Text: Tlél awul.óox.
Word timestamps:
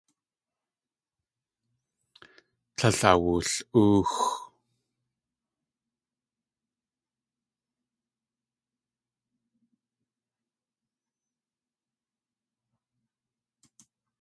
Tlél 2.75 2.99
awul.óox. 3.11 4.09